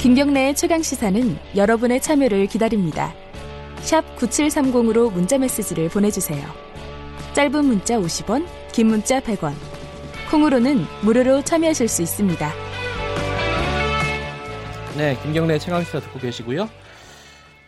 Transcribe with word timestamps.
김경래의 0.00 0.54
최강 0.54 0.80
시사는 0.80 1.36
여러분의 1.56 2.00
참여를 2.00 2.46
기다립니다. 2.46 3.12
샵 3.80 4.04
9730으로 4.16 5.12
문자 5.12 5.38
메시지를 5.38 5.88
보내주세요. 5.88 6.46
짧은 7.34 7.64
문자 7.64 7.98
50원, 7.98 8.46
긴 8.72 8.86
문자 8.86 9.18
100원. 9.18 9.54
콩으로는 10.30 10.84
무료로 11.02 11.42
참여하실 11.42 11.88
수 11.88 12.02
있습니다. 12.02 12.52
네, 14.96 15.18
김경래 15.24 15.58
최강 15.58 15.82
시사 15.82 15.98
듣고 15.98 16.20
계시고요. 16.20 16.70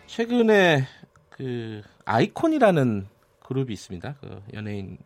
최근에 0.06 0.86
그 1.30 1.82
아이콘이라는 2.04 3.08
그룹이 3.44 3.72
있습니다. 3.72 4.14
그 4.20 4.42
연예인 4.54 4.98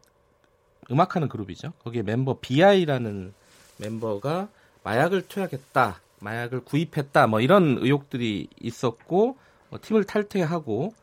음악하는 0.91 1.29
그룹이죠. 1.29 1.73
거기에 1.85 2.03
멤버 2.03 2.39
BI라는 2.39 3.33
멤버가 3.79 4.49
마약을 4.83 5.27
투약했다, 5.29 6.00
마약을 6.21 6.61
구입했다, 6.61 7.27
뭐 7.27 7.41
이런 7.41 7.79
의혹들이 7.81 8.49
있었고 8.61 9.36
어, 9.71 9.77
팀을 9.81 10.04
탈퇴하고 10.04 10.95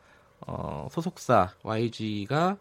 어, 0.46 0.88
소속사 0.90 1.52
YG가 1.62 2.56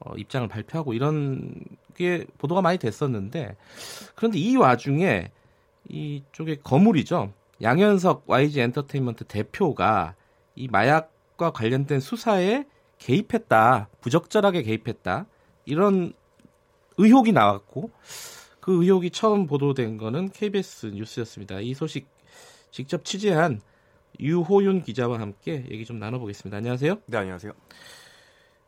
어, 0.00 0.14
입장을 0.16 0.48
발표하고 0.48 0.94
이런 0.94 1.54
게 1.94 2.24
보도가 2.38 2.62
많이 2.62 2.78
됐었는데 2.78 3.56
그런데 4.14 4.38
이 4.38 4.56
와중에 4.56 5.30
이쪽에 5.88 6.56
거물이죠. 6.62 7.32
양현석 7.62 8.24
YG 8.26 8.60
엔터테인먼트 8.60 9.24
대표가 9.24 10.14
이 10.54 10.68
마약과 10.68 11.52
관련된 11.52 12.00
수사에 12.00 12.64
개입했다, 12.98 13.88
부적절하게 14.00 14.62
개입했다 14.62 15.26
이런 15.64 16.12
의혹이 16.96 17.32
나왔고 17.32 17.90
그 18.60 18.82
의혹이 18.82 19.10
처음 19.10 19.46
보도된 19.46 19.96
거는 19.96 20.30
KBS 20.30 20.86
뉴스였습니다. 20.86 21.60
이 21.60 21.74
소식 21.74 22.06
직접 22.70 23.04
취재한 23.04 23.60
유호윤 24.18 24.82
기자와 24.82 25.18
함께 25.18 25.64
얘기 25.70 25.84
좀 25.84 25.98
나눠보겠습니다. 25.98 26.58
안녕하세요. 26.58 26.98
네, 27.06 27.16
안녕하세요. 27.16 27.52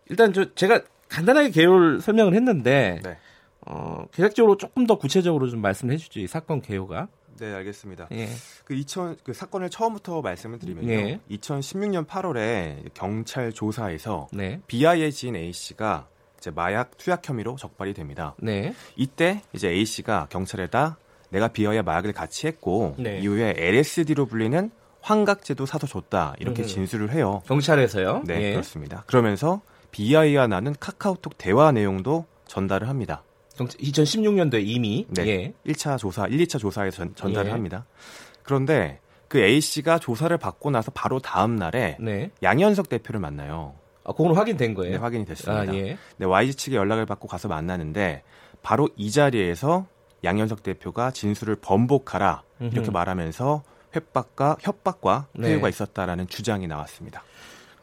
일단 0.09 0.33
저 0.33 0.55
제가 0.55 0.83
간단하게 1.09 1.51
개요를 1.51 2.01
설명을 2.01 2.35
했는데 2.35 3.01
네. 3.05 3.19
어, 3.67 4.07
계획적으로 4.13 4.57
조금 4.57 4.87
더 4.87 4.99
구체적으로 4.99 5.49
좀 5.49 5.61
말씀해 5.61 5.97
주죠. 5.99 6.21
이 6.21 6.27
사건 6.27 6.61
개요가. 6.61 7.09
네, 7.39 7.53
알겠습니다. 7.53 8.09
예. 8.13 8.29
그 8.65 8.75
2000, 8.75 9.17
그 9.25 9.33
사건을 9.33 9.71
처음부터 9.71 10.21
말씀을 10.21 10.59
드리면요. 10.59 10.93
예. 10.93 11.21
2016년 11.31 12.07
8월에 12.07 12.93
경찰 12.95 13.53
조사에서 13.53 14.29
네. 14.33 14.61
비아의 14.67 15.13
지인 15.13 15.37
A 15.37 15.53
씨가 15.53 16.09
이제 16.43 16.51
마약 16.51 16.99
투약 16.99 17.27
혐의로 17.27 17.55
적발이 17.55 17.95
됩니다. 17.95 18.35
네. 18.39 18.75
이때 18.97 19.43
이제 19.53 19.69
A 19.69 19.85
씨가 19.85 20.27
경찰에다 20.29 20.99
내가 21.31 21.49
비아의 21.49 21.85
마약을 21.85 22.13
같이 22.13 22.49
했고 22.49 22.97
네. 22.99 23.21
이후에 23.21 23.55
LSD로 23.57 24.27
불리는 24.27 24.73
환각제도 25.01 25.67
사서 25.67 25.87
줬다 25.87 26.35
이렇게 26.41 26.63
음. 26.63 26.67
진술을 26.67 27.13
해요. 27.13 27.43
경찰에서요. 27.47 28.25
네, 28.27 28.43
예. 28.43 28.51
그렇습니다. 28.53 29.05
그러면서 29.07 29.61
비아이와 29.93 30.49
나는 30.49 30.75
카카오톡 30.81 31.39
대화 31.39 31.71
내용도 31.71 32.27
전달을 32.47 32.89
합니다. 32.89 33.23
경찰 33.57 33.81
2016년도에 33.81 34.67
이미 34.67 35.07
네. 35.11 35.27
예. 35.29 35.55
1차 35.73 35.97
조사, 35.97 36.27
1, 36.27 36.39
2차 36.39 36.59
조사에서 36.59 36.97
전, 36.97 37.15
전달을 37.15 37.51
예. 37.51 37.53
합니다. 37.53 37.87
그런데 38.43 38.99
그 39.29 39.39
A 39.39 39.61
씨가 39.61 40.01
조사를 40.01 40.37
받고 40.37 40.73
나서 40.73 40.91
바로 40.91 41.21
다음 41.21 41.55
날에 41.55 41.97
네. 42.01 42.31
양현석 42.43 42.89
대표를 42.89 43.21
만나요. 43.21 43.75
아, 44.05 44.13
그건 44.13 44.35
확인된 44.35 44.75
거예요. 44.75 44.93
네, 44.93 44.99
확인이 44.99 45.25
됐습니다. 45.25 45.73
아, 45.73 45.75
예. 45.75 45.97
네, 46.17 46.27
YG 46.27 46.55
측에 46.55 46.77
연락을 46.77 47.07
받고 47.07 47.29
가서 47.29 47.49
만나는데 47.49 48.23
바로 48.63 48.89
이 48.97 49.11
자리에서 49.11 49.87
양현석 50.25 50.63
대표가 50.63 51.11
진술을 51.11 51.57
번복하라 51.57 52.43
이렇게 52.61 52.81
음흠. 52.81 52.91
말하면서 52.91 53.63
협박과 53.93 54.57
협박과 54.61 55.27
네. 55.35 55.49
회유가 55.49 55.69
있었다라는 55.69 56.29
주장이 56.29 56.67
나왔습니다. 56.67 57.23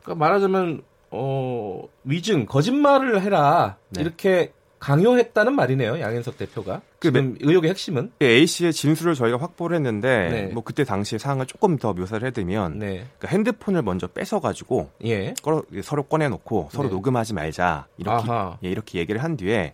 그러니까 0.01 0.25
말하자면 0.25 0.83
어, 1.11 1.83
위증, 2.03 2.45
거짓말을 2.45 3.21
해라 3.21 3.77
네. 3.89 4.01
이렇게 4.01 4.53
강요했다는 4.79 5.55
말이네요. 5.55 5.99
양현석 5.99 6.37
대표가. 6.37 6.81
그 6.99 7.09
지금 7.09 7.37
의혹의 7.41 7.69
핵심은 7.71 8.11
A 8.21 8.45
씨의 8.47 8.73
진술을 8.73 9.13
저희가 9.15 9.37
확보를 9.37 9.75
했는데 9.77 10.29
네. 10.29 10.43
뭐 10.53 10.63
그때 10.63 10.83
당시의 10.83 11.19
상황을 11.19 11.45
조금 11.45 11.77
더 11.77 11.93
묘사를 11.93 12.25
해드리면 12.27 12.79
네. 12.79 13.05
그 13.19 13.27
핸드폰을 13.27 13.81
먼저 13.81 14.07
뺏어가지고 14.07 14.89
예. 15.05 15.33
꺼- 15.41 15.63
서로 15.83 16.03
꺼내놓고 16.03 16.69
서로 16.71 16.87
네. 16.89 16.95
녹음하지 16.95 17.33
말자 17.33 17.87
이렇게. 17.97 18.27
예, 18.63 18.69
이렇게 18.69 18.99
얘기를 18.99 19.21
한 19.23 19.37
뒤에 19.37 19.73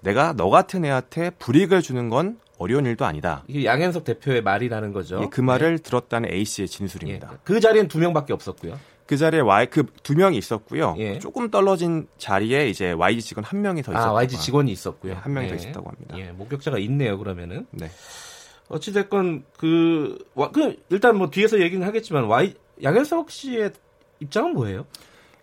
내가 0.00 0.32
너 0.36 0.50
같은 0.50 0.84
애한테 0.84 1.30
불이익을 1.38 1.82
주는 1.82 2.08
건 2.08 2.38
어려운 2.58 2.86
일도 2.86 3.04
아니다. 3.04 3.42
이게 3.48 3.64
양현석 3.64 4.04
대표의 4.04 4.42
말이라는 4.42 4.92
거죠. 4.92 5.20
예, 5.22 5.26
그 5.28 5.40
말을 5.40 5.80
들었다는 5.80 6.30
A 6.30 6.44
씨의 6.44 6.64
예. 6.64 6.66
진술입니다. 6.70 7.38
그 7.42 7.58
자리엔 7.58 7.88
두 7.88 7.98
명밖에 7.98 8.32
없었고요. 8.32 8.78
그 9.06 9.16
자리에 9.16 9.40
Y 9.40 9.66
그두 9.66 10.14
명이 10.14 10.38
있었고요. 10.38 10.94
예. 10.98 11.18
조금 11.18 11.50
떨어진 11.50 12.08
자리에 12.16 12.68
이제 12.68 12.92
YG 12.92 13.20
직원 13.22 13.44
한 13.44 13.60
명이 13.60 13.82
더 13.82 13.92
있었고 13.92 14.08
아, 14.08 14.12
YG 14.12 14.38
직원이 14.38 14.72
있었고요. 14.72 15.14
네, 15.14 15.18
한 15.18 15.32
명이 15.32 15.48
더 15.48 15.54
예. 15.54 15.58
있었다고 15.58 15.88
합니다. 15.90 16.18
예, 16.18 16.32
목격자가 16.32 16.78
있네요. 16.78 17.18
그러면은 17.18 17.66
네. 17.70 17.90
어찌 18.68 18.92
됐건 18.92 19.44
그, 19.58 20.18
와, 20.34 20.50
그 20.50 20.82
일단 20.88 21.18
뭐 21.18 21.30
뒤에서 21.30 21.60
얘기는 21.60 21.86
하겠지만 21.86 22.24
Y 22.24 22.54
양현석 22.82 23.30
씨의 23.30 23.72
입장은 24.20 24.54
뭐예요? 24.54 24.86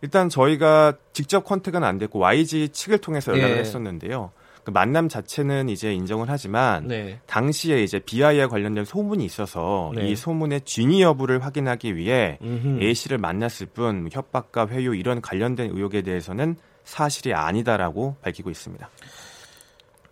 일단 0.02 0.30
저희가 0.30 0.98
직접 1.14 1.44
contact은 1.44 1.84
안 1.84 2.00
됐고 2.00 2.18
YG 2.18 2.70
측을 2.70 2.98
통해서 2.98 3.32
연락을 3.32 3.58
예. 3.58 3.60
했었는데요. 3.60 4.32
그 4.64 4.72
만남 4.72 5.10
자체는 5.10 5.70
이제 5.70 5.94
인정을 5.94 6.30
하지만 6.30 6.88
네. 6.88 7.20
당시에 7.26 7.84
이제 7.84 8.00
비아이와 8.00 8.48
관련된 8.48 8.86
소문이 8.86 9.26
있어서 9.26 9.92
네. 9.96 10.10
이 10.10 10.16
소문의 10.16 10.62
진위 10.62 11.02
여부를 11.02 11.44
확인하기 11.44 11.96
위해 11.96 12.38
음흠. 12.42 12.82
A 12.82 12.94
씨를 12.94 13.18
만났을 13.18 13.68
뿐 13.68 14.08
협박과 14.12 14.68
회유 14.68 14.94
이런 14.96 15.22
관련된 15.22 15.72
의혹에 15.76 16.02
대해서는 16.02 16.56
사실이 16.84 17.34
아니다라고 17.34 18.18
밝히고 18.22 18.50
있습니다. 18.50 18.90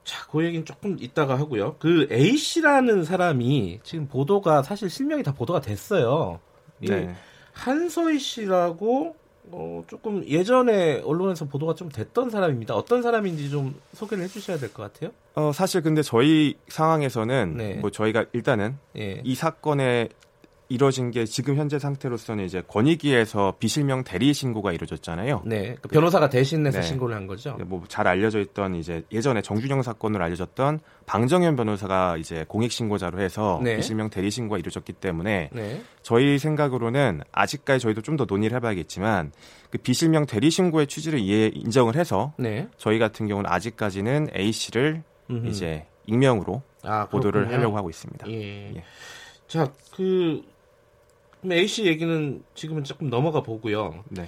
자, 0.04 0.26
그 0.32 0.44
얘기는 0.44 0.66
조금 0.66 0.98
이따가 1.00 1.38
하고요. 1.38 1.76
그 1.78 2.08
A 2.12 2.36
씨라는 2.36 3.04
사람이 3.04 3.82
지금 3.84 4.08
보도가 4.08 4.64
사실 4.64 4.90
실명이 4.90 5.22
다 5.22 5.34
보도가 5.34 5.62
됐어요. 5.62 6.40
이 6.82 6.88
네. 6.88 7.14
한소희 7.54 8.18
씨라고 8.18 9.16
어, 9.52 9.84
조금 9.88 10.24
예전에 10.28 11.02
언론에서 11.02 11.46
보도가 11.46 11.74
좀 11.76 11.90
됐던 11.90 12.30
사람입니다. 12.30 12.76
어떤 12.76 13.02
사람인지 13.02 13.50
좀 13.50 13.76
소개를 13.94 14.24
해주셔야 14.26 14.58
될 14.58 14.70
것 14.74 14.84
같아요. 14.94 15.12
어, 15.36 15.52
사실 15.54 15.82
근데 15.82 16.02
저희 16.02 16.56
상황에서는 16.68 17.58
네. 17.58 17.74
뭐 17.76 17.90
저희가 17.90 18.26
일단은 18.34 18.78
예. 18.98 19.22
이 19.24 19.36
사건에 19.36 20.10
이뤄진 20.70 21.10
게 21.10 21.26
지금 21.26 21.56
현재 21.56 21.80
상태로서는 21.80 22.46
이제 22.46 22.62
권익위에서 22.68 23.56
비실명 23.58 24.04
대리 24.04 24.34
신고가 24.34 24.72
이루어졌잖아요. 24.72 25.42
네, 25.46 25.76
그 25.82 25.88
변호사가 25.90 26.30
대신해서 26.30 26.80
네. 26.80 26.86
신고를 26.86 27.16
한 27.16 27.26
거죠. 27.26 27.58
뭐 27.66 27.84
잘 27.88 28.08
알려져 28.08 28.40
있던 28.40 28.76
이제 28.76 29.04
예전에 29.12 29.42
정준영 29.42 29.82
사건으로 29.82 30.24
알려졌던 30.24 30.80
방정현 31.08 31.56
변호사가 31.56 32.18
이제 32.18 32.46
공익 32.48 32.72
신고자로 32.72 33.20
해서 33.20 33.60
네. 33.64 33.78
비실명 33.78 34.12
대리 34.12 34.30
신고가 34.30 34.60
이루어졌기 34.60 34.94
때문에 34.94 35.50
네, 35.52 35.82
저희 36.04 36.38
생각으로는 36.38 37.22
아직까지 37.32 37.82
저희도 37.82 38.02
좀 38.04 38.16
더 38.20 38.26
논의를 38.26 38.56
해봐야겠지만 38.58 39.32
그 39.72 39.78
비실명 39.80 40.26
대리 40.28 40.50
신고의 40.52 40.86
취지를 40.88 41.20
이해 41.20 41.48
인정을 41.54 41.96
해서 41.96 42.34
네. 42.38 42.68
저희 42.78 43.00
같은 43.00 43.28
경우는 43.28 43.50
아직까지는 43.50 44.28
A 44.36 44.52
씨를 44.52 45.02
음흠. 45.32 45.48
이제 45.48 45.86
익명으로 46.06 46.62
아, 46.84 47.06
보도를. 47.08 47.52
하려고 47.52 47.78
하고 47.78 47.90
있습니다. 47.90 48.30
예. 48.30 48.76
예. 48.76 48.84
자, 49.48 49.72
그 49.96 50.42
그럼 51.42 51.54
A 51.54 51.68
씨 51.68 51.86
얘기는 51.86 52.44
지금은 52.56 52.84
조금 52.84 53.10
넘어가 53.10 53.42
보고요. 53.42 54.04
네. 54.10 54.28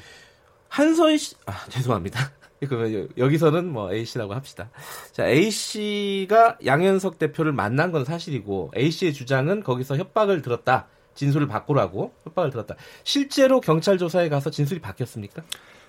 한서희 0.70 1.18
씨, 1.18 1.36
아 1.46 1.66
죄송합니다. 1.70 2.32
그러면 2.68 3.10
여기서는 3.18 3.68
뭐 3.72 3.92
A 3.92 4.06
씨라고 4.06 4.34
합시다. 4.34 4.70
자, 5.12 5.28
A 5.28 5.50
씨가 5.50 6.60
양현석 6.66 7.20
대표를 7.20 7.52
만난 7.52 7.92
건 7.92 8.06
사실이고 8.06 8.72
A 8.78 8.92
씨의 8.92 9.14
주장은 9.14 9.64
거기서 9.64 9.98
협박을 9.98 10.42
들었다. 10.42 10.88
진술을 11.16 11.48
바꾸라고 11.48 12.14
협박을 12.24 12.52
들었다. 12.52 12.76
실제로 13.04 13.60
경찰 13.60 13.98
조사에 13.98 14.30
가서 14.30 14.50
진술이 14.50 14.80
바뀌었습니까? 14.80 15.44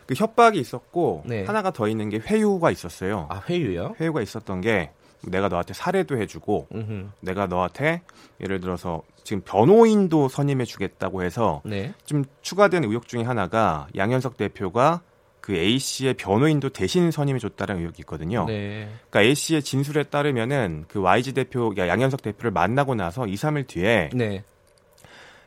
그 0.06 0.14
협박이 0.14 0.58
있었고 0.58 1.22
네. 1.26 1.44
하나가 1.44 1.70
더 1.70 1.88
있는 1.88 2.08
게 2.08 2.18
회유가 2.18 2.70
있었어요. 2.70 3.28
아, 3.30 3.40
회유요? 3.48 3.94
회유가 4.00 4.20
있었던 4.20 4.60
게 4.62 4.90
내가 5.26 5.48
너한테 5.48 5.74
사례도 5.74 6.18
해주고 6.18 6.68
음흠. 6.74 7.08
내가 7.20 7.46
너한테 7.46 8.02
예를 8.40 8.60
들어서 8.60 9.02
지금 9.24 9.42
변호인도 9.42 10.28
선임해 10.28 10.64
주겠다고 10.64 11.22
해서 11.22 11.62
네. 11.64 11.92
좀 12.04 12.24
추가된 12.42 12.84
의혹 12.84 13.06
중에 13.06 13.22
하나가 13.22 13.86
양현석 13.96 14.36
대표가 14.36 15.02
그 15.40 15.54
A 15.54 15.78
씨의 15.78 16.14
변호인도 16.14 16.70
대신 16.70 17.10
선임해 17.10 17.38
줬다는 17.40 17.78
의혹이 17.78 18.00
있거든요. 18.00 18.46
네. 18.46 18.88
그러니까 19.10 19.22
A 19.22 19.34
씨의 19.34 19.62
진술에 19.62 20.04
따르면은 20.04 20.84
그 20.88 21.00
YG 21.00 21.32
대표, 21.32 21.74
양현석 21.76 22.22
대표를 22.22 22.52
만나고 22.52 22.94
나서 22.94 23.26
2, 23.26 23.34
3일 23.34 23.66
뒤에 23.66 24.10
네. 24.14 24.44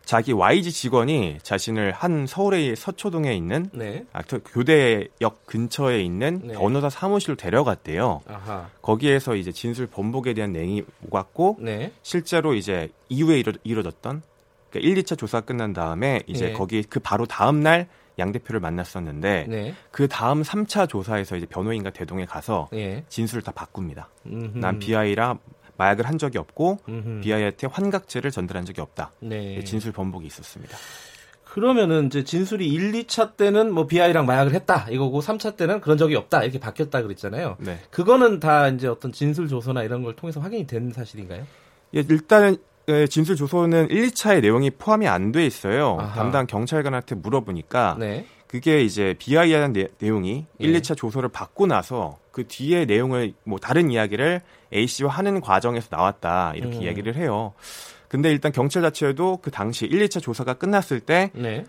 자기 0.06 0.32
YG 0.34 0.72
직원이 0.72 1.40
자신을 1.42 1.92
한 1.92 2.28
서울의 2.28 2.76
서초동에 2.76 3.36
있는 3.36 3.70
네. 3.74 4.06
아, 4.14 4.22
그 4.22 4.42
교대역 4.46 5.46
근처에 5.46 6.02
있는 6.02 6.42
네. 6.44 6.54
변호사 6.54 6.90
사무실로 6.90 7.36
데려갔대요. 7.36 8.22
아하. 8.28 8.70
거기에서 8.82 9.36
이제 9.36 9.52
진술 9.52 9.88
번복에 9.88 10.34
대한 10.34 10.54
내용이 10.54 10.84
오갔고 11.08 11.58
네. 11.60 11.92
실제로 12.04 12.54
이제 12.54 12.90
이후에 13.10 13.40
이루, 13.40 13.54
이루어졌던 13.64 14.22
그러니까 14.70 14.90
1, 14.92 15.04
2차 15.04 15.18
조사 15.18 15.42
끝난 15.42 15.74
다음에 15.74 16.22
이제 16.28 16.50
예. 16.50 16.54
거기 16.54 16.84
그 16.84 17.00
바로 17.00 17.26
다음 17.26 17.62
날 17.62 17.88
양 18.18 18.32
대표를 18.32 18.60
만났었는데 18.60 19.46
네. 19.48 19.74
그 19.92 20.08
다음 20.08 20.42
3차 20.42 20.88
조사에서 20.88 21.36
이제 21.36 21.46
변호인과 21.46 21.90
대동에 21.92 22.26
가서 22.26 22.70
예. 22.74 23.04
진술을 23.10 23.42
다 23.44 23.52
바꿉니다. 23.52 24.10
음흠. 24.26 24.58
난 24.58 24.80
BI라 24.80 25.38
마약을 25.78 26.08
한 26.08 26.18
적이 26.18 26.38
없고 26.40 26.80
음흠. 26.88 27.22
BI한테 27.22 27.68
환각제를 27.68 28.32
전달한 28.32 28.66
적이 28.66 28.82
없다. 28.82 29.12
네. 29.20 29.64
진술 29.64 29.92
번복이 29.92 30.26
있었습니다. 30.28 30.78
그러면은 31.44 32.08
이제 32.08 32.24
진술이 32.26 32.68
1, 32.68 32.92
2차 32.92 33.38
때는 33.38 33.74
뭐 33.74 33.88
BI랑 33.88 34.26
마약을 34.26 34.54
했다 34.54 34.88
이거고 34.90 35.22
3차 35.22 35.56
때는 35.56 35.80
그런 35.80 35.98
적이 35.98 36.16
없다 36.18 36.44
이렇게 36.44 36.60
바뀌었다 36.60 37.02
그랬잖아요. 37.02 37.56
네. 37.60 37.80
그거는 37.92 38.42
다 38.42 38.68
이제 38.68 38.88
어떤 38.88 39.14
진술 39.14 39.48
조서나 39.48 39.84
이런 39.84 40.04
걸 40.04 40.16
통해서 40.18 40.42
확인이 40.42 40.68
된 40.68 40.92
사실인가요? 40.92 41.44
예, 41.96 42.00
일단은 42.10 42.58
예, 42.90 43.08
진술 43.08 43.36
조서는 43.38 43.90
1, 43.90 44.08
2차의 44.10 44.42
내용이 44.42 44.70
포함이 44.72 45.08
안 45.08 45.32
돼 45.32 45.46
있어요. 45.46 45.98
아하. 46.00 46.14
담당 46.14 46.46
경찰관한테 46.46 47.16
물어보니까 47.16 47.96
네. 48.00 48.26
그게 48.48 48.84
이제 48.84 49.16
내, 49.74 49.88
내용이 50.00 50.46
예. 50.60 50.64
1, 50.66 50.74
2차 50.74 50.98
조서를 50.98 51.30
받고 51.30 51.68
나서 51.68 52.18
그 52.36 52.46
뒤에 52.50 52.84
내용을 52.84 53.34
뭐 53.46 53.60
다른 53.60 53.90
이야기를 53.92 54.42
A 54.74 54.88
씨와 54.88 55.10
하는 55.10 55.40
과정에서 55.40 55.88
나왔다 55.90 56.52
이렇게 56.56 56.76
음. 56.80 56.82
이야기를 56.82 57.16
해요. 57.16 57.54
근데 58.10 58.30
일단 58.30 58.52
경찰 58.52 58.82
자체도 58.82 59.40
그 59.42 59.52
당시 59.52 59.86
1, 59.86 60.06
2차 60.10 60.22
조사가 60.22 60.56
끝났을 60.56 61.00
때 61.00 61.32
네. 61.34 61.64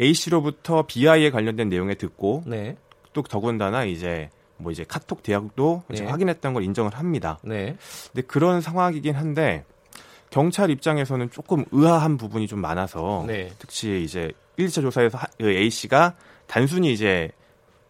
A 0.00 0.14
씨로부터 0.14 0.86
BI에 0.86 1.30
관련된 1.32 1.68
내용을 1.68 1.96
듣고 1.96 2.44
네. 2.46 2.76
또 3.12 3.22
더군다나 3.22 3.84
이제 3.84 4.30
뭐 4.58 4.70
이제 4.70 4.84
카톡 4.86 5.24
대학도 5.24 5.82
네. 5.88 6.04
확인했던 6.04 6.54
걸 6.54 6.62
인정을 6.62 6.94
합니다. 6.94 7.40
네. 7.42 7.76
근데 8.12 8.24
그런 8.24 8.60
상황이긴 8.60 9.16
한데 9.16 9.64
경찰 10.30 10.70
입장에서는 10.70 11.32
조금 11.32 11.64
의아한 11.72 12.16
부분이 12.16 12.46
좀 12.46 12.60
많아서 12.60 13.24
네. 13.26 13.50
특히 13.58 14.04
이제 14.04 14.30
1차 14.56 14.82
조사에서 14.82 15.18
하- 15.18 15.26
그 15.36 15.50
A 15.50 15.68
씨가 15.68 16.14
단순히 16.46 16.92
이제 16.92 17.32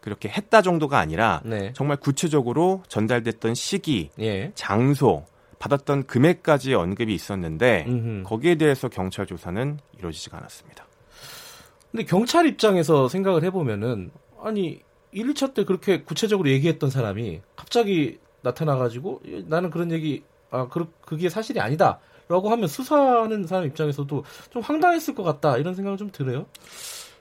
그렇게 0.02 0.28
했다 0.28 0.60
정도가 0.60 0.98
아니라 0.98 1.40
네. 1.44 1.72
정말 1.74 1.96
구체적으로 1.96 2.82
전달됐던 2.88 3.54
시기, 3.54 4.10
예. 4.20 4.52
장소, 4.54 5.24
받았던 5.60 6.06
금액까지 6.06 6.74
언급이 6.74 7.14
있었는데 7.14 7.86
음흠. 7.86 8.22
거기에 8.24 8.56
대해서 8.56 8.88
경찰 8.88 9.26
조사는 9.26 9.78
이루어지지가 9.96 10.36
않았습니다. 10.36 10.84
근데 11.92 12.04
경찰 12.04 12.46
입장에서 12.46 13.08
생각을 13.08 13.44
해보면은 13.44 14.10
아니 14.42 14.80
1, 15.12 15.34
2차 15.34 15.54
때 15.54 15.64
그렇게 15.64 16.02
구체적으로 16.02 16.50
얘기했던 16.50 16.90
사람이 16.90 17.40
갑자기 17.54 18.18
나타나가지고 18.42 19.22
나는 19.46 19.70
그런 19.70 19.92
얘기 19.92 20.24
아 20.50 20.66
그, 20.68 20.92
그게 21.02 21.28
사실이 21.28 21.60
아니다 21.60 22.00
라고 22.28 22.50
하면 22.50 22.66
수사하는 22.66 23.46
사람 23.46 23.66
입장에서도 23.66 24.24
좀 24.50 24.62
황당했을 24.62 25.14
것 25.14 25.22
같다 25.22 25.58
이런 25.58 25.74
생각을 25.76 25.96
좀 25.96 26.10
들어요. 26.10 26.46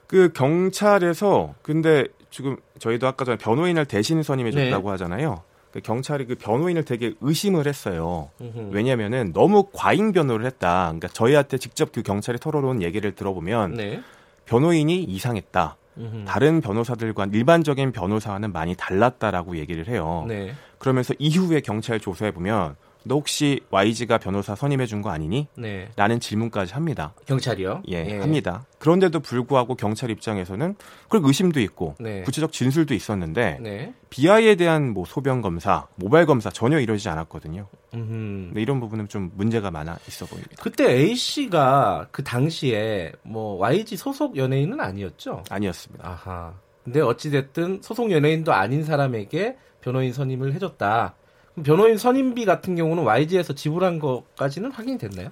그 0.08 0.32
경찰에서 0.34 1.54
근데 1.62 2.06
지금 2.32 2.58
저희도 2.80 3.06
아까 3.08 3.26
전에 3.26 3.38
변호인을 3.38 3.86
대신 3.86 4.24
선임해 4.24 4.52
줬다고 4.52 4.88
네. 4.88 4.92
하잖아요. 4.92 5.44
그 5.72 5.80
경찰이 5.80 6.26
그 6.26 6.36
변호인을 6.36 6.84
되게 6.84 7.14
의심을 7.22 7.68
했어요. 7.68 8.30
왜냐면은 8.72 9.32
너무 9.34 9.68
과잉 9.72 10.12
변호를 10.12 10.46
했다. 10.46 10.86
그러니까 10.86 11.08
저희한테 11.10 11.58
직접 11.58 11.92
그 11.92 12.02
경찰이 12.02 12.40
털어놓은 12.40 12.82
얘기를 12.82 13.14
들어보면 13.14 13.76
네. 13.76 14.02
변호인이 14.46 15.04
이상했다. 15.04 15.78
음흠. 15.98 16.26
다른 16.26 16.62
변호사들과 16.62 17.28
일반적인 17.32 17.92
변호사와는 17.92 18.52
많이 18.52 18.76
달랐다라고 18.76 19.58
얘기를 19.58 19.88
해요. 19.88 20.26
네. 20.28 20.54
그러면서 20.78 21.14
이후에 21.20 21.62
경찰 21.62 22.00
조사해 22.00 22.32
보면 22.32 22.76
너 23.04 23.16
혹시 23.16 23.62
YG가 23.72 24.18
변호사 24.20 24.54
선임해 24.56 24.86
준 24.86 25.02
거 25.02 25.10
아니니? 25.10 25.48
네. 25.58 25.90
라는 25.96 26.20
질문까지 26.20 26.74
합니다. 26.74 27.14
경찰이요? 27.26 27.82
예, 27.88 28.20
합니다. 28.20 28.66
그런데도 28.78 29.20
불구하고 29.22 29.76
경찰 29.76 30.12
입장에서는 30.12 30.76
그런 31.10 31.26
의심도 31.26 31.60
있고 31.62 31.96
네. 32.00 32.22
구체적 32.22 32.52
진술도 32.52 32.94
있었는데 32.94 33.58
네. 33.62 33.94
BI에 34.12 34.56
대한 34.56 34.90
뭐 34.94 35.06
소변 35.06 35.42
검사, 35.42 35.88
모발 35.96 36.26
검사 36.28 36.50
전혀 36.52 36.80
이루어지지 36.80 37.10
않았거든요. 37.10 37.68
근데 37.90 38.62
이런 38.62 38.80
부분은 38.80 39.08
좀 39.08 39.32
문제가 39.36 39.72
많아 39.72 39.98
있어 40.08 40.26
보입니다. 40.26 40.56
그때 40.62 40.92
A 40.92 41.16
씨가 41.16 42.08
그 42.12 42.24
당시에 42.24 43.12
뭐 43.24 43.58
YG 43.58 43.98
소속 43.98 44.38
연예인은 44.38 44.80
아니었죠? 44.80 45.44
아니었습니다. 45.50 46.08
아하. 46.08 46.54
근데 46.84 47.02
어찌됐든 47.02 47.82
소속 47.84 48.12
연예인도 48.12 48.54
아닌 48.54 48.84
사람에게 48.84 49.58
변호인 49.82 50.14
선임을 50.14 50.54
해줬다. 50.54 51.16
변호인 51.64 51.98
선임비 51.98 52.46
같은 52.46 52.76
경우는 52.76 53.04
YG에서 53.04 53.54
지불한 53.54 54.00
것까지는 54.00 54.72
확인이 54.72 54.98
됐나요? 54.98 55.30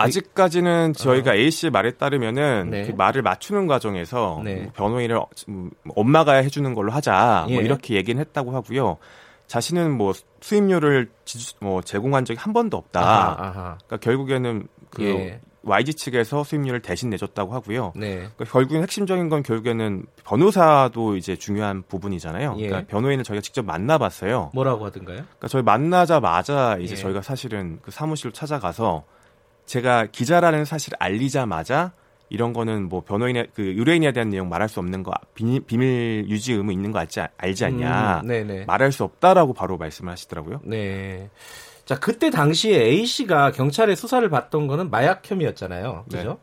아직까지는 0.00 0.92
저희가 0.92 1.34
A 1.34 1.50
씨의 1.50 1.70
말에 1.72 1.90
따르면은 1.92 2.68
네. 2.70 2.86
그 2.86 2.92
말을 2.92 3.22
맞추는 3.22 3.66
과정에서 3.66 4.40
네. 4.44 4.54
뭐 4.62 4.72
변호인을 4.74 5.20
음, 5.48 5.70
엄마가 5.96 6.34
해주는 6.34 6.72
걸로 6.74 6.92
하자 6.92 7.46
뭐 7.48 7.58
예. 7.58 7.64
이렇게 7.64 7.94
얘기는 7.94 8.18
했다고 8.20 8.52
하고요. 8.54 8.98
자신은 9.48 9.90
뭐 9.96 10.12
수임료를 10.40 11.10
지- 11.24 11.54
뭐 11.60 11.82
제공한 11.82 12.24
적이 12.24 12.38
한 12.38 12.52
번도 12.52 12.76
없다. 12.76 13.00
아하, 13.00 13.36
아하. 13.40 13.78
그러니까 13.86 13.96
결국에는 13.98 14.68
그 14.90 15.02
예. 15.04 15.40
YG 15.62 15.94
측에서 15.94 16.44
수임료를 16.44 16.80
대신 16.80 17.10
내줬다고 17.10 17.52
하고요. 17.52 17.92
네. 17.96 18.16
그러니까 18.16 18.44
결국엔 18.44 18.82
핵심적인 18.82 19.28
건 19.28 19.42
결국에는 19.42 20.04
변호사도 20.24 21.16
이제 21.16 21.36
중요한 21.36 21.82
부분이잖아요. 21.82 22.56
예. 22.58 22.66
그러니까 22.68 22.90
변호인을 22.90 23.24
저희가 23.24 23.40
직접 23.40 23.64
만나봤어요. 23.64 24.50
뭐라고 24.54 24.86
하던가요? 24.86 25.16
그러니까 25.16 25.48
저희 25.48 25.62
만나자마자 25.62 26.78
이제 26.80 26.92
예. 26.92 26.96
저희가 26.96 27.22
사실은 27.22 27.78
그 27.82 27.90
사무실로 27.90 28.32
찾아가서 28.32 29.04
제가 29.66 30.06
기자라는 30.06 30.64
사실을 30.64 30.96
알리자마자 31.00 31.92
이런 32.30 32.52
거는 32.52 32.88
뭐 32.88 33.02
변호인의 33.02 33.48
그 33.54 33.62
의뢰인에 33.62 34.12
대한 34.12 34.30
내용 34.30 34.48
말할 34.48 34.68
수 34.68 34.80
없는 34.80 35.02
거 35.02 35.12
비밀, 35.34 35.60
비밀 35.60 36.26
유지 36.28 36.52
의무 36.52 36.72
있는 36.72 36.92
거 36.92 36.98
알지, 36.98 37.20
알지 37.36 37.64
않냐 37.64 38.20
음, 38.22 38.28
네네. 38.28 38.64
말할 38.66 38.92
수 38.92 39.04
없다라고 39.04 39.54
바로 39.54 39.76
말씀을 39.78 40.12
하시더라고요. 40.12 40.60
네. 40.64 41.30
자, 41.88 41.98
그때 41.98 42.28
당시에 42.28 42.82
A 42.82 43.06
씨가 43.06 43.52
경찰의 43.52 43.96
수사를 43.96 44.28
받던 44.28 44.66
거는 44.66 44.90
마약 44.90 45.22
혐의였잖아요. 45.24 46.04
네. 46.08 46.18
그죠? 46.18 46.38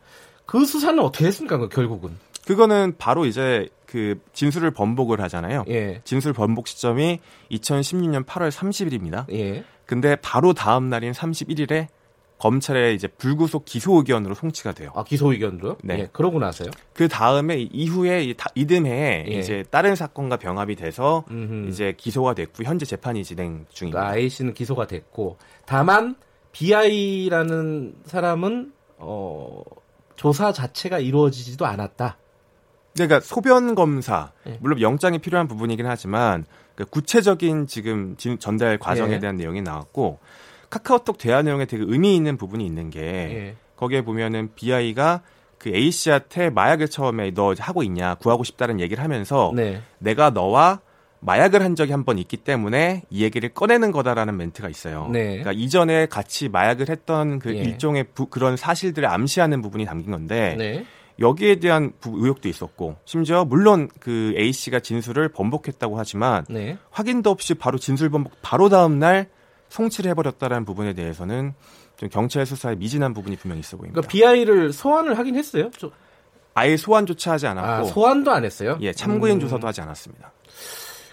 그 0.47 0.65
수사는 0.65 0.97
어떻게 0.97 1.25
했습니까, 1.27 1.59
그 1.59 1.69
결국은? 1.69 2.17
그거는 2.47 2.95
바로 2.97 3.27
이제 3.27 3.69
그 3.85 4.19
진술을 4.33 4.71
번복을 4.71 5.21
하잖아요. 5.21 5.65
예. 5.67 6.01
진술 6.03 6.33
번복 6.33 6.67
시점이 6.67 7.19
2016년 7.51 8.25
8월 8.25 8.49
30일입니다. 8.49 9.31
예. 9.33 9.63
근데 9.85 10.15
바로 10.15 10.53
다음 10.53 10.89
날인 10.89 11.11
31일에 11.11 11.89
검찰에 12.37 12.93
이제 12.93 13.07
불구속 13.07 13.63
기소 13.65 13.95
의견으로 13.97 14.35
송치가 14.35 14.73
돼요. 14.73 14.91
아, 14.93 15.03
기소 15.03 15.31
의견으로요? 15.31 15.77
네. 15.83 15.99
예. 15.99 16.09
그러고 16.11 16.37
나서요? 16.39 16.69
그 16.93 17.07
다음에 17.07 17.57
이후에 17.59 18.23
이 18.25 18.33
다- 18.35 18.49
이듬해에 18.55 19.25
예. 19.29 19.39
이제 19.39 19.63
다른 19.71 19.95
사건과 19.95 20.37
병합이 20.37 20.75
돼서 20.75 21.23
음흠. 21.31 21.69
이제 21.69 21.93
기소가 21.97 22.33
됐고 22.33 22.63
현재 22.63 22.85
재판이 22.85 23.23
진행 23.23 23.65
중입니다. 23.69 23.99
그러니까 24.01 24.17
A 24.19 24.29
씨는 24.29 24.53
기소가 24.53 24.85
됐고 24.87 25.37
다만 25.65 26.15
BI라는 26.51 27.95
사람은 28.05 28.73
어 28.97 29.61
조사 30.15 30.51
자체가 30.51 30.99
이루어지지도 30.99 31.65
않았다. 31.65 32.17
그러니까 32.93 33.19
소변 33.19 33.75
검사 33.75 34.31
예. 34.47 34.57
물론 34.61 34.79
영장이 34.81 35.19
필요한 35.19 35.47
부분이긴 35.47 35.85
하지만 35.85 36.45
그 36.75 36.85
구체적인 36.85 37.67
지금 37.67 38.15
진- 38.17 38.39
전달 38.39 38.77
과정에 38.77 39.15
예. 39.15 39.19
대한 39.19 39.35
내용이 39.37 39.61
나왔고 39.61 40.19
카카오톡 40.79 41.17
대화 41.17 41.41
내용에 41.41 41.65
되게 41.65 41.83
의미 41.87 42.15
있는 42.15 42.35
부분이 42.37 42.65
있는 42.65 42.89
게 42.89 42.99
예. 43.01 43.55
거기에 43.77 44.01
보면은 44.01 44.49
BI가 44.55 45.21
그 45.57 45.69
A 45.69 45.89
씨한테 45.89 46.49
마약을 46.49 46.89
처음에 46.89 47.31
너 47.31 47.53
하고 47.57 47.81
있냐 47.83 48.15
구하고 48.15 48.43
싶다는 48.43 48.79
얘기를 48.81 49.01
하면서 49.03 49.51
네. 49.55 49.81
내가 49.99 50.29
너와 50.31 50.81
마약을 51.21 51.63
한 51.63 51.75
적이 51.75 51.93
한 51.93 52.03
번 52.03 52.19
있기 52.19 52.37
때문에 52.37 53.03
이 53.09 53.23
얘기를 53.23 53.49
꺼내는 53.49 53.91
거다라는 53.91 54.35
멘트가 54.37 54.69
있어요. 54.69 55.07
네. 55.11 55.23
그러니까 55.39 55.53
이전에 55.53 56.05
같이 56.07 56.49
마약을 56.49 56.89
했던 56.89 57.39
그 57.39 57.55
예. 57.55 57.59
일종의 57.61 58.07
부- 58.13 58.27
그런 58.27 58.57
사실들을 58.57 59.07
암시하는 59.09 59.61
부분이 59.61 59.85
담긴 59.85 60.11
건데 60.11 60.55
네. 60.57 60.85
여기에 61.19 61.55
대한 61.61 61.93
부- 62.01 62.17
의혹도 62.19 62.49
있었고 62.49 62.97
심지어 63.05 63.45
물론 63.45 63.87
그 64.01 64.33
A 64.37 64.51
씨가 64.51 64.81
진술을 64.81 65.29
번복했다고 65.29 65.97
하지만 65.97 66.43
네. 66.49 66.77
확인도 66.91 67.29
없이 67.31 67.53
바로 67.53 67.77
진술 67.79 68.09
번복 68.09 68.33
바로 68.41 68.67
다음 68.69 68.99
날 68.99 69.29
송치를 69.69 70.09
해버렸다라는 70.11 70.65
부분에 70.65 70.93
대해서는 70.93 71.53
좀 71.97 72.09
경찰 72.09 72.45
수사에 72.45 72.75
미진한 72.75 73.13
부분이 73.13 73.35
분명히 73.37 73.59
있어 73.61 73.77
보입니다. 73.77 74.01
그러니까 74.01 74.11
BI를 74.11 74.73
소환을 74.73 75.17
하긴 75.17 75.35
했어요. 75.35 75.71
저- 75.77 75.91
아예 76.53 76.77
소환조차 76.77 77.33
하지 77.33 77.47
아, 77.47 77.51
않았고 77.51 77.87
소환도 77.87 78.31
안 78.31 78.45
했어요? 78.45 78.77
예 78.81 78.93
참고인 78.93 79.35
음. 79.35 79.39
조사도 79.41 79.67
하지 79.67 79.81
않았습니다. 79.81 80.31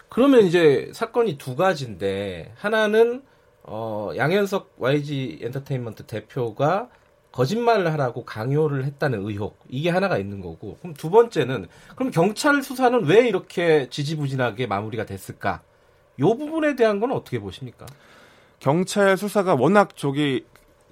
그러면 0.09 0.43
이제 0.45 0.91
사건이 0.95 1.39
두 1.39 1.57
가지인데 1.57 2.53
하나는 2.57 3.23
어, 3.65 4.11
양현석 4.17 4.75
YG 4.79 5.41
엔터테인먼트 5.43 6.05
대표가 6.07 6.89
거짓말을 7.33 7.91
하라고 7.93 8.25
강요를 8.25 8.85
했다는 8.85 9.27
의혹 9.27 9.59
이게 9.69 9.89
하나가 9.89 10.19
있는 10.19 10.41
거고 10.41 10.77
그럼 10.81 10.95
두 10.95 11.11
번째는 11.11 11.67
그럼 11.97 12.11
경찰 12.13 12.63
수사는 12.63 13.05
왜 13.07 13.27
이렇게 13.27 13.89
지지부진하게 13.89 14.67
마무리가 14.67 15.07
됐을까? 15.07 15.63
요 16.21 16.37
부분에 16.37 16.77
대한 16.77 17.01
건 17.01 17.11
어떻게 17.11 17.39
보십니까? 17.39 17.87
경찰 18.63 19.17
수사가 19.17 19.57
워낙 19.57 19.97
저기 19.97 20.45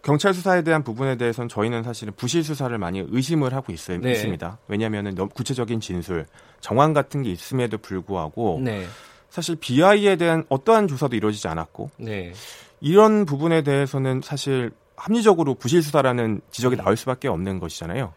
경찰 0.02 0.34
수사에 0.34 0.62
대한 0.62 0.82
부분에 0.82 1.16
대해서는 1.16 1.48
저희는 1.48 1.84
사실은 1.84 2.12
부실 2.16 2.42
수사를 2.42 2.76
많이 2.78 3.04
의심을 3.06 3.54
하고 3.54 3.72
있, 3.72 3.78
네. 4.00 4.14
습니다 4.16 4.58
왜냐하면 4.66 5.14
구체적인 5.28 5.78
진술, 5.78 6.26
정황 6.60 6.92
같은 6.92 7.22
게 7.22 7.30
있음에도 7.30 7.78
불구하고 7.78 8.60
네. 8.64 8.86
사실 9.28 9.54
BI에 9.54 10.16
대한 10.16 10.44
어떠한 10.48 10.88
조사도 10.88 11.14
이루어지지 11.14 11.46
않았고 11.46 11.90
네. 11.98 12.32
이런 12.80 13.24
부분에 13.24 13.62
대해서는 13.62 14.20
사실 14.24 14.72
합리적으로 14.96 15.54
부실 15.54 15.80
수사라는 15.80 16.40
지적이 16.50 16.76
나올 16.76 16.96
수밖에 16.96 17.28
없는 17.28 17.60
것이잖아요. 17.60 18.12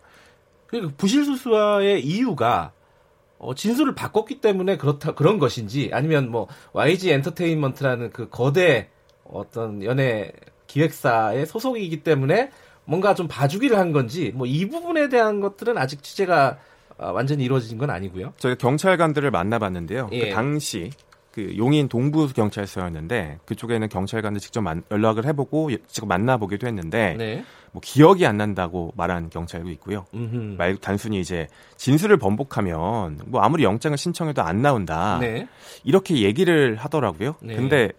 그 0.66 0.92
부실 0.98 1.26
수사의 1.26 2.04
이유가 2.04 2.72
어, 3.38 3.54
진술을 3.54 3.94
바꿨기 3.94 4.42
때문에 4.42 4.78
그렇다 4.78 5.14
그런 5.14 5.38
것인지 5.38 5.92
아니면 5.94 6.32
뭐 6.32 6.48
YG 6.72 7.12
엔터테인먼트라는 7.12 8.10
그 8.12 8.30
거대 8.30 8.90
어떤 9.34 9.84
연예 9.84 10.32
기획사의 10.68 11.46
소속이기 11.46 12.04
때문에 12.04 12.52
뭔가 12.86 13.13
좀 13.16 13.28
봐주기를 13.28 13.78
한 13.78 13.92
건지 13.92 14.32
뭐 14.36 14.46
이 14.48 14.68
부분에 14.70 15.10
대한 15.10 15.40
것들은 15.42 15.78
아직 15.78 16.04
취재가 16.04 16.58
어, 16.98 17.12
완전히 17.12 17.44
이루어진 17.44 17.78
건 17.78 17.90
아니고요. 17.90 18.34
저희가 18.38 18.58
경찰관들을 18.58 19.32
만나봤는데요. 19.32 20.10
예. 20.12 20.30
그 20.30 20.36
당시 20.36 20.92
그 21.32 21.56
용인 21.58 21.90
동부 21.90 22.28
경찰서였는데 22.34 23.40
그쪽에는 23.46 23.90
경찰관들 23.90 24.40
직접 24.40 24.62
만- 24.62 24.84
연락을 24.92 25.25
해보고 25.25 25.72
예- 25.72 25.78
직접 25.88 26.06
만나보기도 26.06 26.68
했는데 26.68 27.16
네. 27.18 27.44
뭐 27.72 27.82
기억이 27.84 28.28
안 28.28 28.38
난다고 28.38 28.94
말한 28.96 29.32
경찰도 29.32 29.70
있고요. 29.72 30.06
음흠. 30.13 30.56
말 30.60 30.78
단순히 30.78 31.20
이제 31.20 31.48
진술을 31.78 32.18
번복하면 32.18 33.22
뭐 33.25 33.42
아무리 33.42 33.63
영장을 33.63 33.98
신청해도 33.98 34.44
안 34.44 34.62
나온다 34.62 35.18
네. 35.20 35.48
이렇게 35.84 36.22
얘기를 36.22 36.75
하더라고요. 36.75 37.36
네. 37.42 37.56
근데 37.56 37.90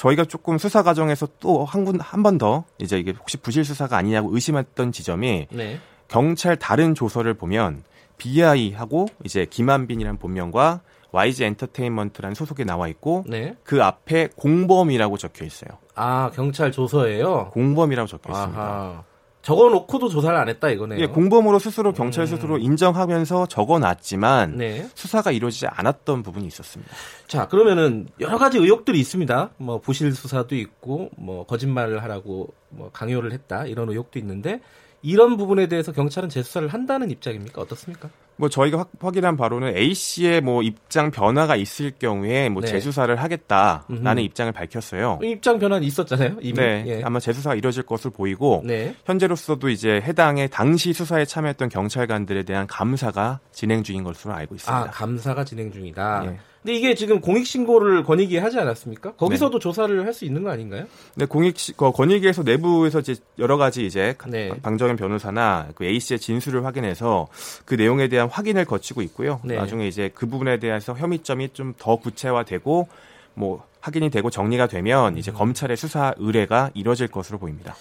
저희가 0.00 0.24
조금 0.24 0.56
수사 0.58 0.82
과정에서 0.82 1.28
또 1.40 1.64
한 1.64 1.84
군 1.84 2.00
한 2.00 2.22
번 2.22 2.38
더 2.38 2.64
이제 2.78 2.98
이게 2.98 3.12
혹시 3.18 3.36
부실 3.36 3.64
수사가 3.64 3.96
아니냐고 3.98 4.34
의심했던 4.34 4.92
지점이 4.92 5.48
네. 5.50 5.78
경찰 6.08 6.56
다른 6.56 6.94
조서를 6.94 7.34
보면 7.34 7.82
BI하고 8.18 9.06
이제 9.24 9.46
김한빈이라는 9.48 10.18
본명과 10.18 10.80
YG 11.12 11.44
엔터테인먼트라는 11.44 12.34
소속이 12.34 12.64
나와 12.64 12.88
있고 12.88 13.24
네. 13.26 13.56
그 13.64 13.82
앞에 13.82 14.28
공범이라고 14.36 15.16
적혀 15.18 15.44
있어요. 15.44 15.70
아 15.94 16.30
경찰 16.34 16.70
조서예요. 16.72 17.50
공범이라고 17.52 18.06
적혀 18.06 18.32
있습니다. 18.32 18.60
아하. 18.62 19.02
적어놓고도 19.42 20.08
조사를 20.08 20.36
안 20.36 20.48
했다 20.48 20.68
이거네요. 20.70 21.00
예, 21.00 21.06
공범으로 21.06 21.58
스스로 21.58 21.92
경찰 21.92 22.24
음. 22.24 22.26
스스로 22.26 22.58
인정하면서 22.58 23.46
적어놨지만 23.46 24.56
네. 24.58 24.88
수사가 24.94 25.30
이루어지지 25.30 25.66
않았던 25.66 26.22
부분이 26.22 26.46
있었습니다. 26.46 26.92
자, 27.26 27.48
그러면은 27.48 28.08
여러 28.20 28.38
가지 28.38 28.58
의혹들이 28.58 29.00
있습니다. 29.00 29.50
뭐 29.56 29.80
부실 29.80 30.12
수사도 30.14 30.54
있고 30.56 31.10
뭐 31.16 31.46
거짓말을 31.46 32.02
하라고 32.02 32.52
뭐 32.68 32.90
강요를 32.92 33.32
했다 33.32 33.64
이런 33.66 33.88
의혹도 33.88 34.18
있는데 34.18 34.60
이런 35.02 35.36
부분에 35.38 35.66
대해서 35.66 35.92
경찰은 35.92 36.28
재수사를 36.28 36.68
한다는 36.68 37.10
입장입니까? 37.10 37.62
어떻습니까? 37.62 38.10
뭐 38.40 38.48
저희가 38.48 38.78
확, 38.78 38.90
확인한 38.98 39.36
바로는 39.36 39.76
A 39.76 39.92
씨의 39.92 40.40
뭐 40.40 40.62
입장 40.62 41.10
변화가 41.10 41.56
있을 41.56 41.92
경우에 41.98 42.48
뭐 42.48 42.62
네. 42.62 42.68
재수사를 42.68 43.14
하겠다라는 43.14 43.82
음흠. 44.06 44.18
입장을 44.20 44.50
밝혔어요. 44.52 45.18
입장 45.22 45.58
변화는 45.58 45.86
있었잖아요. 45.86 46.36
이미. 46.40 46.54
네, 46.54 46.84
예. 46.86 47.02
아마 47.04 47.20
재수사가 47.20 47.54
이루어질 47.54 47.82
것으로 47.82 48.10
보이고 48.12 48.62
네. 48.64 48.94
현재로서도 49.04 49.68
이제 49.68 50.00
해당의 50.02 50.48
당시 50.48 50.94
수사에 50.94 51.26
참여했던 51.26 51.68
경찰관들에 51.68 52.44
대한 52.44 52.66
감사가 52.66 53.40
진행 53.52 53.82
중인 53.82 54.02
것으로 54.04 54.32
알고 54.32 54.54
있습니다. 54.54 54.74
아, 54.84 54.90
감사가 54.90 55.44
진행 55.44 55.70
중이다. 55.70 56.22
예. 56.26 56.38
근데 56.62 56.74
이게 56.74 56.94
지금 56.94 57.22
공익 57.22 57.46
신고를 57.46 58.02
권익위에 58.04 58.38
하지 58.38 58.58
않았습니까? 58.58 59.12
거기서도 59.14 59.58
네. 59.58 59.62
조사를 59.62 60.04
할 60.04 60.12
수 60.12 60.26
있는 60.26 60.42
거 60.42 60.50
아닌가요? 60.50 60.84
근데 61.14 61.24
공익 61.24 61.58
시- 61.58 61.72
그 61.74 61.90
권익위에서 61.90 62.42
내부에서 62.42 62.98
이제 63.00 63.14
여러 63.38 63.56
가지 63.56 63.86
이제 63.86 64.14
네. 64.28 64.50
방정현 64.60 64.96
변호사나 64.96 65.68
그 65.74 65.84
A 65.84 65.98
씨의 65.98 66.18
진술을 66.20 66.66
확인해서 66.66 67.28
그 67.64 67.76
내용에 67.76 68.08
대한 68.08 68.28
확인을 68.30 68.64
거치고 68.64 69.02
있고요. 69.02 69.40
네. 69.44 69.56
나중에 69.56 69.86
이제 69.88 70.10
그 70.14 70.26
부분에 70.26 70.58
대해서 70.58 70.94
혐의점이 70.94 71.50
좀 71.52 71.74
더 71.78 71.96
구체화되고 71.96 72.88
뭐 73.34 73.64
확인이 73.80 74.10
되고 74.10 74.28
정리가 74.30 74.66
되면 74.66 75.14
음. 75.14 75.18
이제 75.18 75.32
검찰의 75.32 75.76
수사 75.76 76.14
의뢰가 76.18 76.70
이뤄질 76.74 77.08
것으로 77.08 77.38
보입니다. 77.38 77.74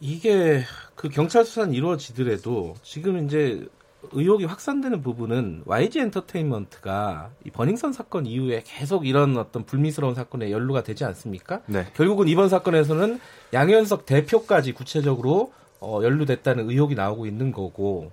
이게 0.00 0.64
그 0.94 1.08
경찰 1.08 1.44
수사는 1.44 1.74
이루어지더라도 1.74 2.74
지금 2.82 3.24
이제 3.26 3.66
의혹이 4.12 4.46
확산되는 4.46 5.02
부분은 5.02 5.62
YG 5.66 6.00
엔터테인먼트가 6.00 7.30
이 7.44 7.50
버닝썬 7.50 7.92
사건 7.92 8.24
이후에 8.26 8.62
계속 8.64 9.06
이런 9.06 9.36
어떤 9.36 9.64
불미스러운 9.64 10.14
사건에 10.14 10.50
연루가 10.50 10.82
되지 10.82 11.04
않습니까? 11.04 11.60
네. 11.66 11.86
결국은 11.94 12.28
이번 12.28 12.48
사건에서는 12.48 13.20
양현석 13.52 14.06
대표까지 14.06 14.72
구체적으로 14.72 15.52
어, 15.80 16.00
연루됐다는 16.02 16.70
의혹이 16.70 16.94
나오고 16.94 17.26
있는 17.26 17.52
거고 17.52 18.12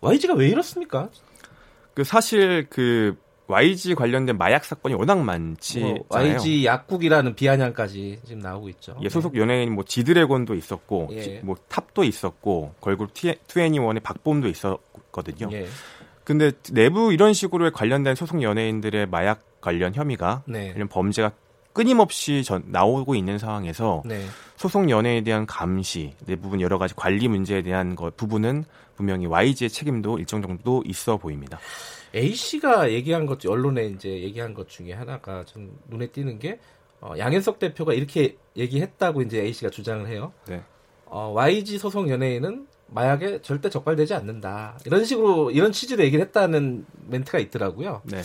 YG가 0.00 0.34
왜 0.34 0.48
이렇습니까? 0.48 1.08
그 1.94 2.04
사실 2.04 2.66
그 2.68 3.16
YG 3.48 3.94
관련된 3.94 4.36
마약 4.38 4.64
사건이 4.64 4.94
워낙 4.94 5.18
많지잖아요. 5.20 5.94
뭐 5.94 6.04
YG 6.10 6.64
약국이라는 6.66 7.34
비아냥까지 7.36 8.18
지금 8.24 8.40
나오고 8.40 8.68
있죠. 8.70 8.96
예, 9.02 9.08
소속 9.08 9.36
연예인 9.36 9.72
뭐 9.72 9.84
지드래곤도 9.84 10.54
있었고 10.54 11.08
예. 11.12 11.22
지- 11.22 11.40
뭐 11.44 11.54
탑도 11.68 12.02
있었고 12.04 12.74
걸그룹 12.80 13.12
투애니원의 13.46 14.00
박봄도 14.02 14.48
있었거든요. 14.48 15.48
예. 15.52 15.66
근데 16.24 16.50
내부 16.72 17.12
이런 17.12 17.32
식으로 17.32 17.70
관련된 17.70 18.16
소속 18.16 18.42
연예인들의 18.42 19.06
마약 19.06 19.42
관련 19.60 19.94
혐의가 19.94 20.42
네. 20.46 20.72
관련 20.72 20.88
범죄가 20.88 21.30
끊임없이 21.76 22.42
전, 22.42 22.62
나오고 22.68 23.14
있는 23.14 23.36
상황에서 23.36 24.02
네. 24.06 24.24
소속 24.56 24.88
연예인에 24.88 25.22
대한 25.22 25.44
감시, 25.44 26.14
대부분 26.26 26.62
여러 26.62 26.78
가지 26.78 26.94
관리 26.94 27.28
문제에 27.28 27.60
대한 27.60 27.94
것 27.94 28.16
부분은 28.16 28.64
분명히 28.96 29.26
YG의 29.26 29.68
책임도 29.68 30.18
일정 30.18 30.40
정도 30.40 30.82
있어 30.86 31.18
보입니다. 31.18 31.58
A 32.14 32.34
씨가 32.34 32.92
얘기한 32.92 33.26
것 33.26 33.44
언론에 33.44 33.88
이제 33.88 34.08
얘기한 34.08 34.54
것 34.54 34.70
중에 34.70 34.94
하나가 34.94 35.44
좀 35.44 35.78
눈에 35.88 36.06
띄는 36.06 36.38
게 36.38 36.58
어, 37.02 37.12
양현석 37.18 37.58
대표가 37.58 37.92
이렇게 37.92 38.38
얘기했다고 38.56 39.20
이제 39.20 39.42
A 39.42 39.52
씨가 39.52 39.68
주장을 39.68 40.08
해요. 40.08 40.32
네. 40.48 40.62
어, 41.04 41.30
YG 41.34 41.76
소속 41.76 42.08
연예인은 42.08 42.68
마약에 42.88 43.42
절대 43.42 43.68
적발되지 43.68 44.14
않는다. 44.14 44.78
이런 44.86 45.04
식으로 45.04 45.50
이런 45.50 45.72
취지로 45.72 46.02
얘기를 46.04 46.24
했다는 46.24 46.86
멘트가 47.08 47.38
있더라고요. 47.38 48.02
네. 48.04 48.22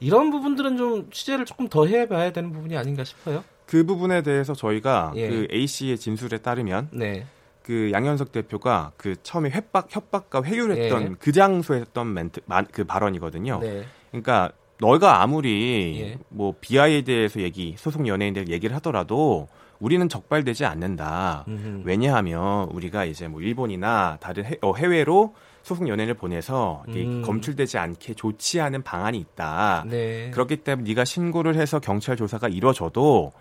이런 0.00 0.30
부분들은 0.30 0.76
좀 0.76 1.10
취재를 1.10 1.44
조금 1.46 1.68
더 1.68 1.86
해봐야 1.86 2.32
되는 2.32 2.52
부분이 2.52 2.76
아닌가 2.76 3.04
싶어요. 3.04 3.42
그 3.66 3.84
부분에 3.86 4.22
대해서 4.22 4.54
저희가 4.54 5.12
예. 5.16 5.28
그 5.28 5.48
A 5.50 5.66
씨의 5.66 5.96
진술에 5.98 6.38
따르면 6.38 6.88
네. 6.92 7.26
그 7.62 7.90
양현석 7.92 8.32
대표가 8.32 8.92
그 8.96 9.14
처음에 9.22 9.48
협박 9.50 9.86
협박과 9.88 10.42
회유했던 10.42 11.02
예. 11.02 11.14
그 11.18 11.32
장소에 11.32 11.80
했던 11.80 12.12
멘트 12.12 12.40
마- 12.46 12.64
그 12.64 12.84
발언이거든요. 12.84 13.60
네. 13.62 13.84
그러니까 14.10 14.50
너가 14.78 15.22
아무리 15.22 16.00
예. 16.00 16.18
뭐 16.28 16.54
비하에 16.60 17.02
대해서 17.02 17.40
얘기 17.40 17.76
소속 17.78 18.06
연예인들 18.06 18.48
얘기를 18.50 18.74
하더라도 18.76 19.48
우리는 19.82 20.08
적발되지 20.08 20.64
않는다. 20.64 21.44
음흠. 21.48 21.82
왜냐하면 21.84 22.68
우리가 22.70 23.04
이제 23.04 23.26
뭐 23.28 23.40
일본이나 23.42 24.16
다른 24.20 24.44
해, 24.44 24.56
어, 24.62 24.74
해외로 24.74 25.34
소속 25.62 25.88
연예인을 25.88 26.14
보내서 26.14 26.84
음. 26.88 27.22
검출되지 27.22 27.78
않게 27.78 28.14
조치하는 28.14 28.82
방안이 28.82 29.18
있다. 29.18 29.84
네. 29.88 30.30
그렇기 30.30 30.58
때문에 30.58 30.88
네가 30.88 31.04
신고를 31.04 31.56
해서 31.56 31.80
경찰 31.80 32.16
조사가 32.16 32.48
이루어져도 32.48 33.32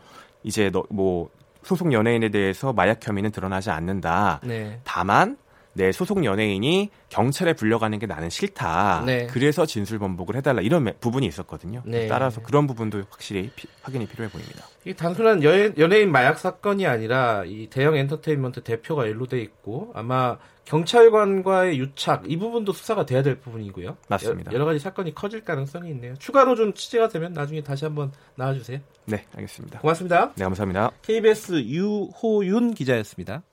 이제 0.44 0.70
너 0.70 0.84
뭐 0.90 1.30
소속 1.64 1.94
연예인에 1.94 2.30
대해서 2.30 2.74
마약 2.74 3.06
혐의는 3.06 3.32
드러나지 3.32 3.70
않는다. 3.70 4.40
네. 4.44 4.80
다만 4.84 5.38
내 5.74 5.92
소속 5.92 6.24
연예인이 6.26 6.90
경찰에 7.10 7.54
불려가는 7.54 7.98
게 8.00 8.06
나는 8.06 8.30
싫다. 8.30 9.04
네. 9.06 9.28
그래서 9.28 9.66
진술 9.66 10.00
번복을 10.00 10.36
해달라 10.36 10.62
이런 10.62 10.84
매- 10.84 10.94
부분이 10.94 11.26
있었거든요. 11.28 11.82
네. 11.86 12.08
따라서 12.08 12.42
그런 12.42 12.68
부분도 12.68 13.04
확실히 13.10 13.50
피- 13.56 13.68
확인이 13.82 14.06
필요해 14.08 14.30
보입니다. 14.30 14.66
이 14.86 14.94
단순한 14.94 15.44
연, 15.44 15.74
연예인 15.78 16.12
마약 16.12 16.40
사건이 16.40 16.86
아니라 16.88 17.44
이 17.46 17.68
대형 17.70 17.96
엔터테인먼트 17.96 18.64
대표가 18.64 19.08
연루돼 19.08 19.40
있고 19.42 19.92
아마 19.96 20.38
경찰관과의 20.66 21.80
유착 21.80 22.30
이 22.30 22.38
부분도 22.38 22.74
수사가 22.74 23.06
돼야 23.06 23.24
될 23.24 23.40
부분이고요. 23.40 23.98
맞습니다. 24.10 24.52
여, 24.54 24.58
러 24.58 24.66
가지 24.66 24.80
사건이 24.80 25.14
커질 25.16 25.44
가능성이 25.44 25.90
있네요. 25.92 26.16
추가로 26.20 26.56
좀 26.56 26.74
취재가 26.74 27.10
되면 27.10 27.34
나중에 27.34 27.62
다시 27.62 27.86
한번 27.86 28.12
나와주세요. 28.36 28.80
네, 29.06 29.26
알겠습니다. 29.36 29.80
고맙습니다. 29.80 30.34
네, 30.36 30.44
감사합니다. 30.44 30.92
KBS 31.02 31.64
유호윤 31.64 32.74
기자였습니다. 32.74 33.44